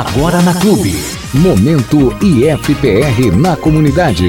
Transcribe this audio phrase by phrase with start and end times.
[0.00, 0.94] Agora na Clube.
[1.34, 4.28] Momento IFPR na comunidade.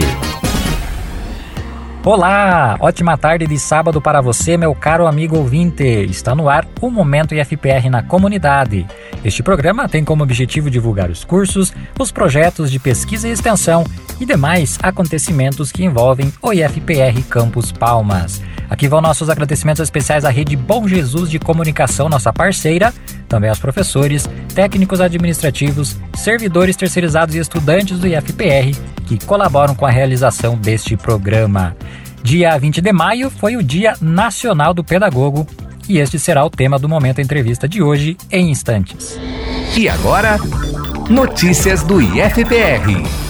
[2.03, 2.75] Olá!
[2.77, 5.85] Ótima tarde de sábado para você, meu caro amigo ouvinte.
[6.09, 8.85] Está no ar o Momento IFPR na comunidade.
[9.23, 13.85] Este programa tem como objetivo divulgar os cursos, os projetos de pesquisa e extensão
[14.19, 18.41] e demais acontecimentos que envolvem o IFPR Campus Palmas.
[18.69, 22.93] Aqui vão nossos agradecimentos especiais à Rede Bom Jesus de Comunicação, nossa parceira,
[23.27, 29.91] também aos professores, técnicos administrativos, servidores terceirizados e estudantes do IFPR que colaboram com a
[29.91, 31.75] realização deste programa.
[32.23, 35.45] Dia 20 de maio foi o Dia Nacional do Pedagogo
[35.89, 39.19] e este será o tema do Momento Entrevista de hoje, em instantes.
[39.75, 40.37] E agora,
[41.09, 43.20] notícias do IFPR.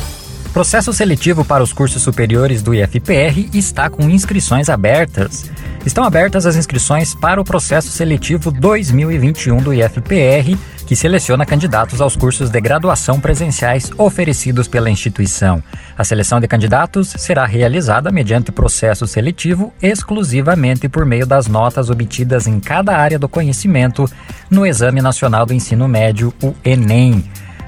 [0.53, 5.49] Processo seletivo para os cursos superiores do IFPR está com inscrições abertas.
[5.85, 12.17] Estão abertas as inscrições para o processo seletivo 2021 do IFPR, que seleciona candidatos aos
[12.17, 15.63] cursos de graduação presenciais oferecidos pela instituição.
[15.97, 22.45] A seleção de candidatos será realizada mediante processo seletivo exclusivamente por meio das notas obtidas
[22.45, 24.05] em cada área do conhecimento
[24.49, 27.23] no Exame Nacional do Ensino Médio, o ENEM.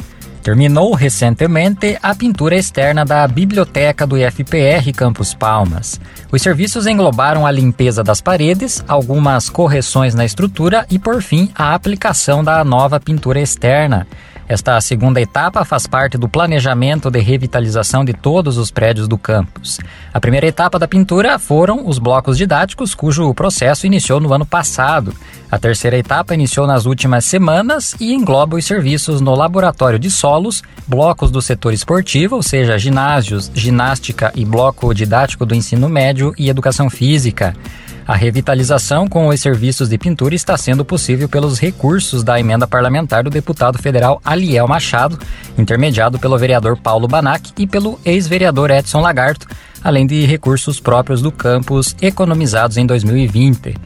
[0.43, 6.01] Terminou recentemente a pintura externa da biblioteca do IFPR Campus Palmas.
[6.33, 11.73] Os serviços englobaram a limpeza das paredes, algumas correções na estrutura e, por fim, a
[11.73, 14.09] aplicação da nova pintura externa.
[14.51, 19.79] Esta segunda etapa faz parte do planejamento de revitalização de todos os prédios do campus.
[20.13, 25.15] A primeira etapa da pintura foram os blocos didáticos, cujo processo iniciou no ano passado.
[25.49, 30.65] A terceira etapa iniciou nas últimas semanas e engloba os serviços no laboratório de solos,
[30.85, 36.49] blocos do setor esportivo, ou seja, ginásios, ginástica e bloco didático do ensino médio e
[36.49, 37.55] educação física.
[38.11, 43.23] A revitalização com os serviços de pintura está sendo possível pelos recursos da emenda parlamentar
[43.23, 45.17] do deputado federal Aliel Machado,
[45.57, 49.47] intermediado pelo vereador Paulo Banac e pelo ex-vereador Edson Lagarto,
[49.81, 53.77] além de recursos próprios do campus economizados em 2020.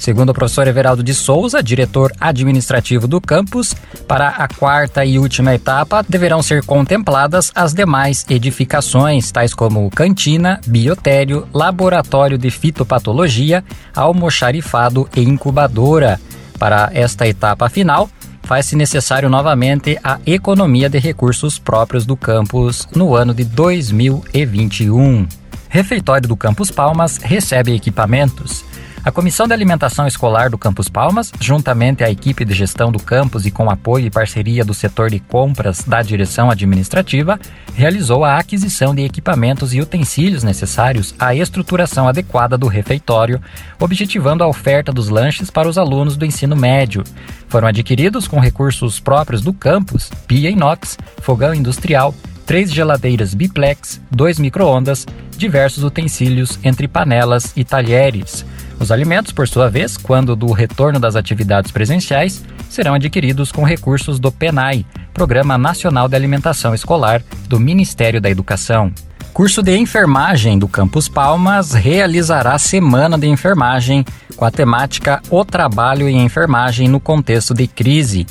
[0.00, 3.74] Segundo o professor Everaldo de Souza, diretor administrativo do campus,
[4.08, 10.58] para a quarta e última etapa deverão ser contempladas as demais edificações, tais como cantina,
[10.66, 13.62] biotério, laboratório de fitopatologia,
[13.94, 16.18] almoxarifado e incubadora.
[16.58, 18.08] Para esta etapa final,
[18.44, 25.28] faz-se necessário novamente a economia de recursos próprios do campus no ano de 2021.
[25.68, 28.64] Refeitório do Campus Palmas recebe equipamentos.
[29.02, 33.46] A Comissão de Alimentação Escolar do Campus Palmas, juntamente à equipe de gestão do campus
[33.46, 37.40] e com apoio e parceria do setor de compras da direção administrativa,
[37.74, 43.40] realizou a aquisição de equipamentos e utensílios necessários à estruturação adequada do refeitório,
[43.80, 47.02] objetivando a oferta dos lanches para os alunos do ensino médio.
[47.48, 54.38] Foram adquiridos com recursos próprios do campus, pia inox, fogão industrial, três geladeiras biplex, dois
[54.38, 55.06] micro-ondas,
[55.38, 58.44] diversos utensílios entre panelas e talheres.
[58.80, 64.18] Os alimentos, por sua vez, quando do retorno das atividades presenciais, serão adquiridos com recursos
[64.18, 68.90] do PENAI, Programa Nacional de Alimentação Escolar do Ministério da Educação.
[69.34, 74.02] Curso de enfermagem do Campus Palmas realizará Semana de Enfermagem
[74.34, 78.26] com a temática O Trabalho em Enfermagem no Contexto de Crise.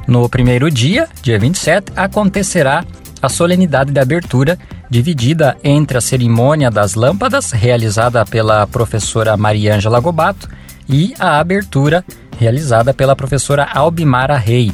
[0.07, 2.83] No primeiro dia, dia 27, acontecerá
[3.21, 4.57] a solenidade de abertura,
[4.89, 10.49] dividida entre a cerimônia das lâmpadas, realizada pela professora Mariângela Gobato,
[10.89, 12.03] e a abertura,
[12.37, 14.71] realizada pela professora Albimara Rei.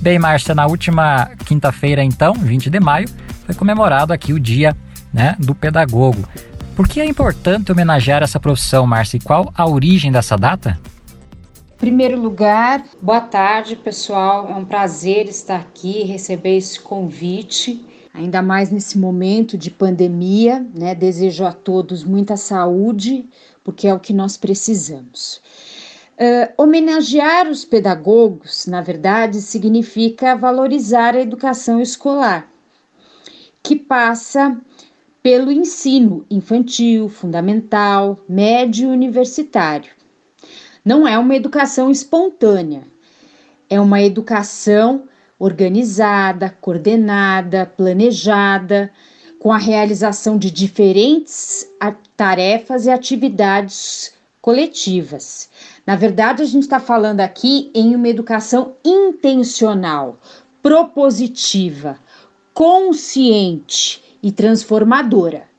[0.00, 3.08] Bem, Márcia, na última quinta-feira, então, 20 de maio,
[3.46, 4.76] foi comemorado aqui o Dia
[5.12, 6.28] né, do Pedagogo.
[6.74, 9.18] Por que é importante homenagear essa profissão, Márcia?
[9.18, 10.80] E qual a origem dessa data?
[11.78, 14.48] Primeiro lugar, boa tarde, pessoal.
[14.48, 20.94] É um prazer estar aqui, receber esse convite ainda mais nesse momento de pandemia, né?
[20.94, 23.26] Desejo a todos muita saúde,
[23.64, 25.40] porque é o que nós precisamos.
[26.12, 32.48] Uh, homenagear os pedagogos, na verdade, significa valorizar a educação escolar,
[33.62, 34.60] que passa
[35.22, 39.92] pelo ensino infantil, fundamental, médio e universitário.
[40.84, 42.82] Não é uma educação espontânea,
[43.70, 45.08] é uma educação
[45.42, 48.92] organizada, coordenada, planejada,
[49.40, 51.68] com a realização de diferentes
[52.16, 55.50] tarefas e atividades coletivas.
[55.84, 60.16] Na verdade, a gente está falando aqui em uma educação intencional,
[60.62, 61.98] propositiva,
[62.54, 65.50] consciente e transformadora.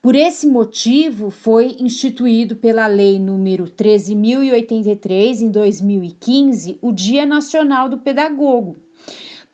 [0.00, 7.98] Por esse motivo, foi instituído pela Lei número 13.083, em 2015, o Dia Nacional do
[7.98, 8.85] Pedagogo,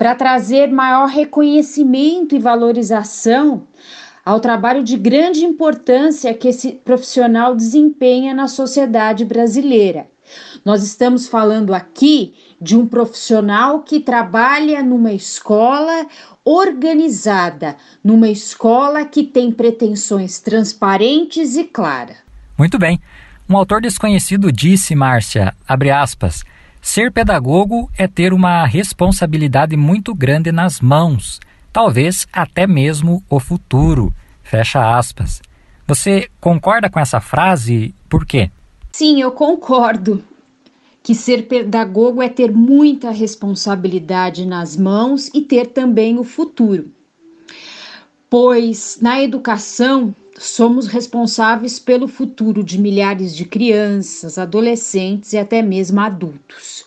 [0.03, 3.69] para trazer maior reconhecimento e valorização
[4.25, 10.09] ao trabalho de grande importância que esse profissional desempenha na sociedade brasileira.
[10.65, 16.09] Nós estamos falando aqui de um profissional que trabalha numa escola
[16.45, 22.17] organizada, numa escola que tem pretensões transparentes e claras.
[22.59, 22.99] Muito bem.
[23.49, 26.43] Um autor desconhecido disse, Márcia, abre aspas,
[26.85, 31.39] Ser pedagogo é ter uma responsabilidade muito grande nas mãos,
[31.73, 34.13] talvez até mesmo o futuro.
[34.43, 35.41] Fecha aspas.
[35.87, 37.95] Você concorda com essa frase?
[38.09, 38.51] Por quê?
[38.91, 40.25] Sim, eu concordo.
[41.05, 46.91] Que ser pedagogo é ter muita responsabilidade nas mãos e ter também o futuro.
[48.29, 56.01] Pois na educação somos responsáveis pelo futuro de milhares de crianças, adolescentes e até mesmo
[56.01, 56.85] adultos.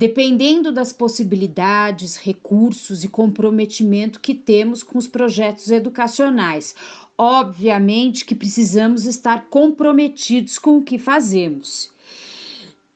[0.00, 6.74] dependendo das possibilidades, recursos e comprometimento que temos com os projetos educacionais.
[7.18, 11.92] Obviamente que precisamos estar comprometidos com o que fazemos.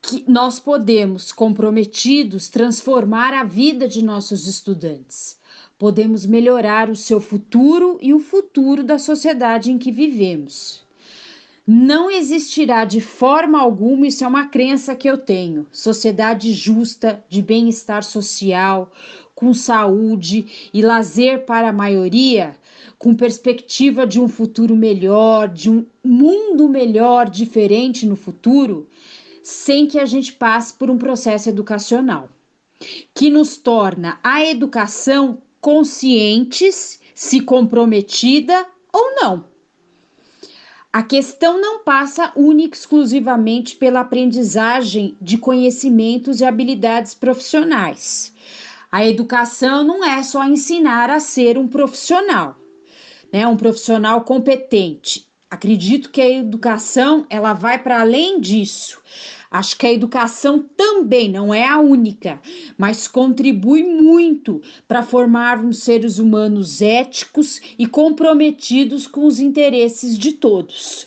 [0.01, 5.39] Que nós podemos, comprometidos, transformar a vida de nossos estudantes.
[5.85, 10.83] Podemos melhorar o seu futuro e o futuro da sociedade em que vivemos.
[11.69, 17.43] Não existirá de forma alguma, isso é uma crença que eu tenho, sociedade justa, de
[17.43, 18.93] bem-estar social,
[19.35, 22.57] com saúde e lazer para a maioria,
[22.99, 28.89] com perspectiva de um futuro melhor, de um mundo melhor, diferente no futuro,
[29.43, 32.31] sem que a gente passe por um processo educacional
[33.15, 39.47] que nos torna a educação conscientes, se comprometida ou não.
[40.93, 48.35] A questão não passa única exclusivamente pela aprendizagem de conhecimentos e habilidades profissionais.
[48.93, 52.59] A educação não é só ensinar a ser um profissional,
[53.33, 55.27] né, um profissional competente.
[55.55, 59.01] Acredito que a educação ela vai para além disso.
[59.49, 62.41] Acho que a educação também não é a única,
[62.77, 71.07] mas contribui muito para formarmos seres humanos éticos e comprometidos com os interesses de todos.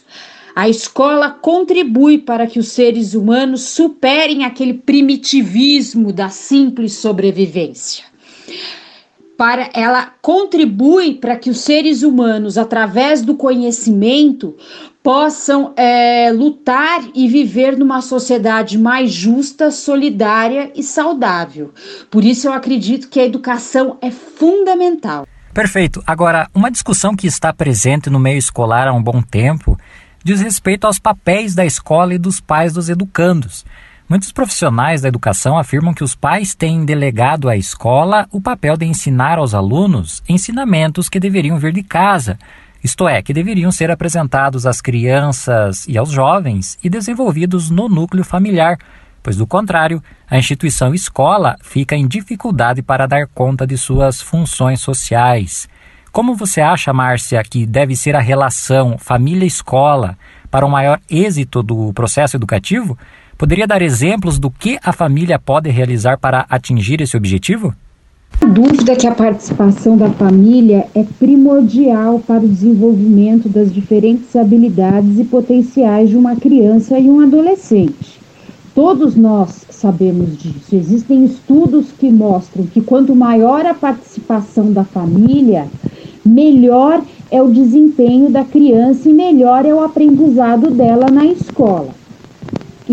[0.56, 8.06] A escola contribui para que os seres humanos superem aquele primitivismo da simples sobrevivência
[9.38, 14.56] para ela contribui para que os seres humanos, através do conhecimento,
[15.04, 21.72] possam é, lutar e viver numa sociedade mais justa, solidária e saudável.
[22.10, 25.26] Por isso eu acredito que a educação é fundamental.
[25.54, 26.04] Perfeito.
[26.06, 29.78] Agora, uma discussão que está presente no meio escolar há um bom tempo
[30.24, 33.66] diz respeito aos papéis da escola e dos pais dos educandos.
[34.10, 38.86] Muitos profissionais da educação afirmam que os pais têm delegado à escola o papel de
[38.86, 42.40] ensinar aos alunos ensinamentos que deveriam vir de casa,
[42.82, 48.24] isto é, que deveriam ser apresentados às crianças e aos jovens e desenvolvidos no núcleo
[48.24, 48.78] familiar,
[49.22, 54.80] pois, do contrário, a instituição escola fica em dificuldade para dar conta de suas funções
[54.80, 55.68] sociais.
[56.14, 60.18] Como você acha, Márcia, que deve ser a relação família-escola
[60.50, 62.98] para o maior êxito do processo educativo?
[63.38, 67.72] Poderia dar exemplos do que a família pode realizar para atingir esse objetivo?
[68.42, 75.20] A dúvida que a participação da família é primordial para o desenvolvimento das diferentes habilidades
[75.20, 78.20] e potenciais de uma criança e um adolescente.
[78.74, 80.76] Todos nós sabemos disso.
[80.76, 85.68] Existem estudos que mostram que quanto maior a participação da família,
[86.26, 92.07] melhor é o desempenho da criança e melhor é o aprendizado dela na escola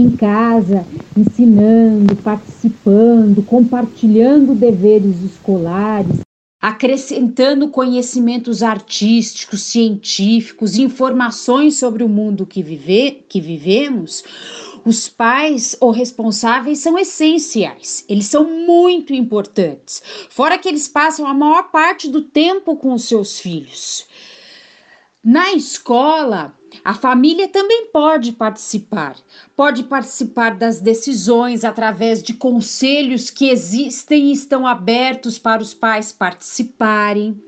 [0.00, 0.86] em casa,
[1.16, 6.20] ensinando, participando, compartilhando deveres escolares,
[6.60, 14.24] acrescentando conhecimentos artísticos, científicos, informações sobre o mundo que, vive, que vivemos,
[14.84, 20.02] os pais ou responsáveis são essenciais, eles são muito importantes.
[20.30, 24.06] Fora que eles passam a maior parte do tempo com os seus filhos.
[25.24, 26.54] Na escola,
[26.84, 29.16] a família também pode participar,
[29.56, 36.12] pode participar das decisões através de conselhos que existem e estão abertos para os pais
[36.12, 37.42] participarem,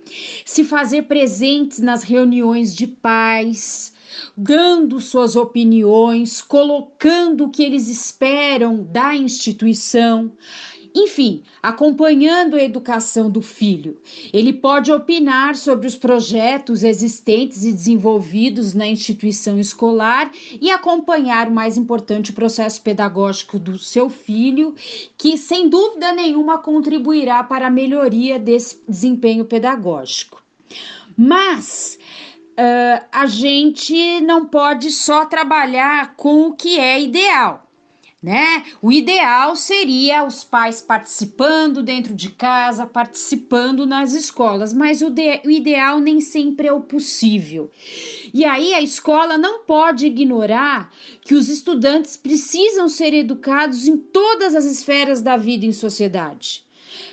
[0.46, 3.92] se fazer presentes nas reuniões de pais,
[4.34, 10.32] dando suas opiniões, colocando o que eles esperam da instituição.
[10.94, 14.00] Enfim, acompanhando a educação do filho,
[14.32, 21.52] ele pode opinar sobre os projetos existentes e desenvolvidos na instituição escolar e acompanhar o
[21.52, 24.74] mais importante processo pedagógico do seu filho,
[25.16, 30.42] que sem dúvida nenhuma contribuirá para a melhoria desse desempenho pedagógico.
[31.16, 31.98] Mas
[32.52, 37.65] uh, a gente não pode só trabalhar com o que é ideal
[38.22, 38.64] né?
[38.80, 45.42] O ideal seria os pais participando dentro de casa, participando nas escolas, mas o, de,
[45.44, 47.70] o ideal nem sempre é o possível.
[48.32, 54.54] E aí a escola não pode ignorar que os estudantes precisam ser educados em todas
[54.54, 56.65] as esferas da vida em sociedade.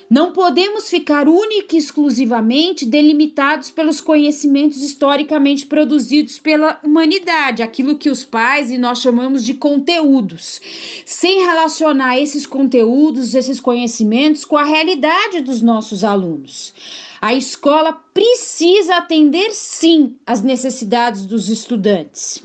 [0.10, 8.10] Não podemos ficar única e exclusivamente delimitados pelos conhecimentos historicamente produzidos pela humanidade, aquilo que
[8.10, 10.62] os pais e nós chamamos de conteúdos,
[11.06, 16.74] sem relacionar esses conteúdos, esses conhecimentos com a realidade dos nossos alunos.
[17.22, 22.44] A escola precisa atender sim às necessidades dos estudantes.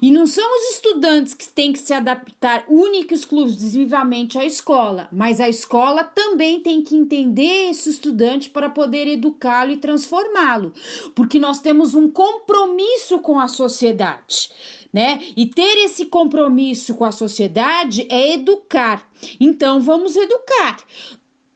[0.00, 5.08] E não são os estudantes que têm que se adaptar única e exclusivamente à escola,
[5.12, 10.72] mas a escola também tem que entender esse estudante para poder educá-lo e transformá-lo,
[11.14, 14.50] porque nós temos um compromisso com a sociedade.
[14.90, 15.20] Né?
[15.36, 19.06] E ter esse compromisso com a sociedade é educar.
[19.38, 20.78] Então vamos educar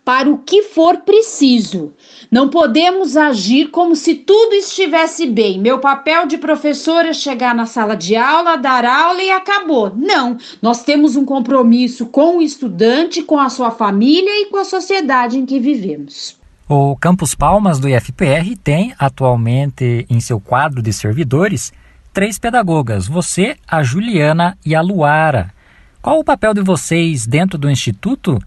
[0.05, 1.93] para o que for preciso.
[2.31, 5.61] Não podemos agir como se tudo estivesse bem.
[5.61, 9.93] Meu papel de professor é chegar na sala de aula, dar aula e acabou.
[9.95, 14.65] Não, nós temos um compromisso com o estudante, com a sua família e com a
[14.65, 16.37] sociedade em que vivemos.
[16.69, 21.73] O Campus Palmas do IFPR tem atualmente em seu quadro de servidores
[22.13, 25.53] três pedagogas: você, a Juliana e a Luara.
[26.01, 28.41] Qual o papel de vocês dentro do instituto?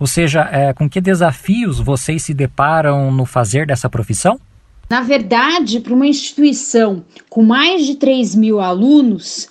[0.00, 4.40] Ou seja, é, com que desafios vocês se deparam no fazer dessa profissão?
[4.88, 9.46] Na verdade, para uma instituição com mais de 3 mil alunos,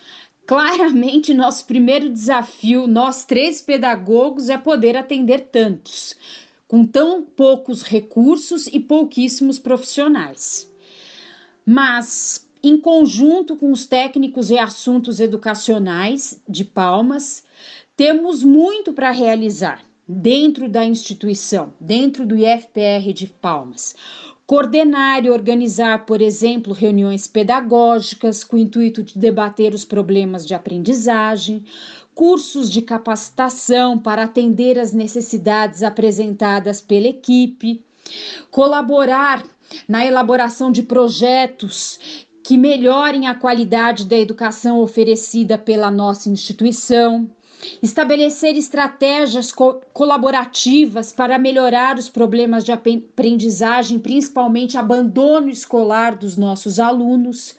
[0.48, 6.18] claramente nosso primeiro desafio, nós três pedagogos, é poder atender tantos,
[6.68, 10.70] com tão poucos recursos e pouquíssimos profissionais.
[11.63, 17.44] Mas, em conjunto com os técnicos e assuntos educacionais de Palmas,
[17.96, 23.96] temos muito para realizar dentro da instituição, dentro do IFPR de Palmas.
[24.48, 30.56] Coordenar e organizar, por exemplo, reuniões pedagógicas com o intuito de debater os problemas de
[30.56, 31.63] aprendizagem,
[32.16, 37.86] cursos de capacitação para atender às necessidades apresentadas pela equipe,
[38.50, 39.46] colaborar
[39.88, 47.30] na elaboração de projetos que melhorem a qualidade da educação oferecida pela nossa instituição
[47.82, 56.80] estabelecer estratégias co colaborativas para melhorar os problemas de aprendizagem, principalmente abandono escolar dos nossos
[56.80, 57.56] alunos.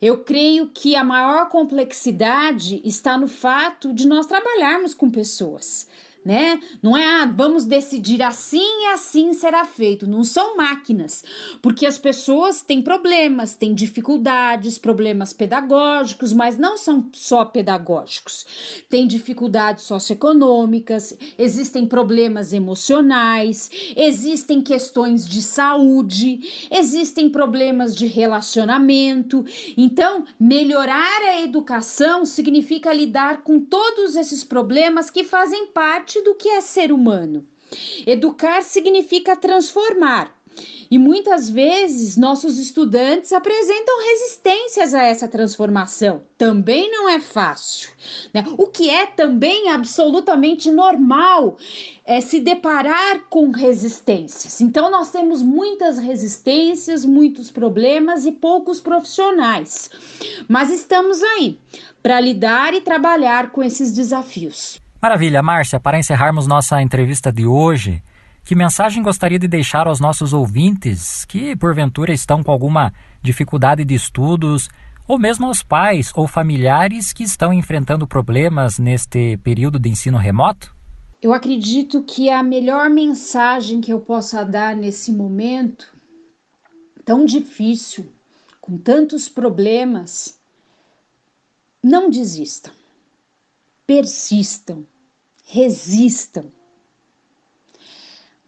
[0.00, 5.86] Eu creio que a maior complexidade está no fato de nós trabalharmos com pessoas
[6.24, 6.58] né?
[6.82, 10.06] Não é, ah, vamos decidir assim e assim será feito.
[10.06, 11.22] Não são máquinas,
[11.60, 18.84] porque as pessoas têm problemas, têm dificuldades, problemas pedagógicos, mas não são só pedagógicos.
[18.88, 29.44] Tem dificuldades socioeconômicas, existem problemas emocionais, existem questões de saúde, existem problemas de relacionamento.
[29.76, 36.34] Então, melhorar a educação significa lidar com todos esses problemas que fazem parte parte do
[36.34, 37.46] que é ser humano.
[38.06, 40.40] Educar significa transformar.
[40.88, 46.22] E muitas vezes nossos estudantes apresentam resistências a essa transformação.
[46.38, 47.90] Também não é fácil.
[48.32, 48.44] Né?
[48.56, 51.56] O que é também absolutamente normal
[52.04, 54.60] é se deparar com resistências.
[54.60, 59.90] Então, nós temos muitas resistências, muitos problemas e poucos profissionais.
[60.46, 61.58] Mas estamos aí
[62.00, 64.83] para lidar e trabalhar com esses desafios.
[65.04, 68.02] Maravilha, Márcia, para encerrarmos nossa entrevista de hoje,
[68.42, 72.90] que mensagem gostaria de deixar aos nossos ouvintes que, porventura, estão com alguma
[73.20, 74.70] dificuldade de estudos,
[75.06, 80.74] ou mesmo aos pais ou familiares que estão enfrentando problemas neste período de ensino remoto?
[81.20, 85.94] Eu acredito que a melhor mensagem que eu possa dar nesse momento
[87.04, 88.10] tão difícil,
[88.58, 90.40] com tantos problemas,
[91.82, 92.72] não desistam,
[93.86, 94.86] persistam,
[95.54, 96.46] resistam.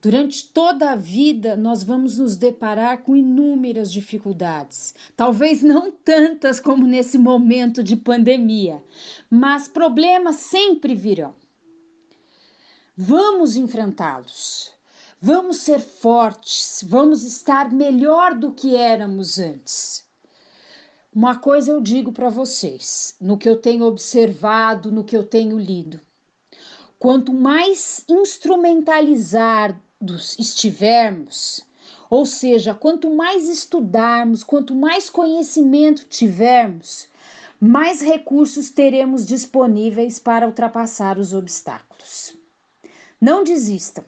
[0.03, 4.93] Durante toda a vida, nós vamos nos deparar com inúmeras dificuldades.
[5.17, 8.83] Talvez não tantas como nesse momento de pandemia,
[9.31, 11.35] mas problemas sempre virão.
[12.97, 14.75] Vamos enfrentá-los.
[15.23, 20.07] Vamos ser fortes, vamos estar melhor do que éramos antes.
[21.15, 25.59] Uma coisa eu digo para vocês, no que eu tenho observado, no que eu tenho
[25.59, 26.06] lido.
[26.99, 31.65] Quanto mais instrumentalizados estivermos,
[32.09, 37.09] ou seja, quanto mais estudarmos, quanto mais conhecimento tivermos,
[37.61, 42.35] mais recursos teremos disponíveis para ultrapassar os obstáculos.
[43.21, 44.05] Não desistam.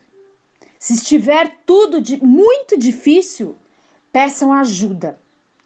[0.78, 3.56] Se estiver tudo de, muito difícil,
[4.12, 5.18] peçam ajuda.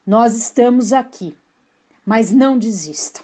[0.07, 1.37] Nós estamos aqui,
[2.05, 3.23] mas não desistam.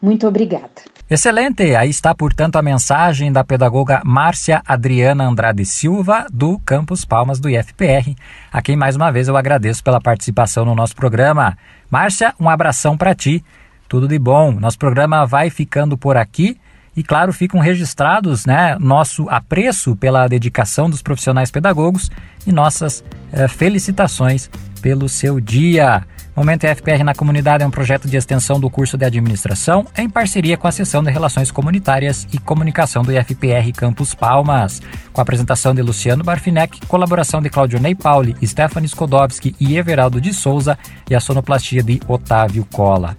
[0.00, 0.91] Muito obrigada.
[1.12, 1.76] Excelente!
[1.76, 7.50] Aí está, portanto, a mensagem da pedagoga Márcia Adriana Andrade Silva, do Campus Palmas do
[7.50, 8.16] IFPR,
[8.50, 11.54] a quem mais uma vez eu agradeço pela participação no nosso programa.
[11.90, 13.44] Márcia, um abração para ti,
[13.90, 14.52] tudo de bom.
[14.52, 16.58] Nosso programa vai ficando por aqui.
[16.96, 22.10] E claro, ficam registrados né, nosso apreço pela dedicação dos profissionais pedagogos
[22.46, 24.48] e nossas eh, felicitações
[24.80, 26.06] pelo seu dia.
[26.34, 30.56] Momento FPR na Comunidade é um projeto de extensão do curso de administração em parceria
[30.56, 34.80] com a Seção de Relações Comunitárias e Comunicação do IFPR Campus Palmas,
[35.12, 40.22] com a apresentação de Luciano Barfinec, colaboração de Claudio Ney Pauli, Stephanie Skodowski e Everaldo
[40.22, 40.78] de Souza
[41.10, 43.14] e a sonoplastia de Otávio Cola.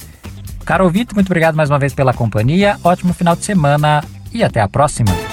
[0.66, 4.60] Caro ouvinte, muito obrigado mais uma vez pela companhia, ótimo final de semana e até
[4.60, 5.33] a próxima.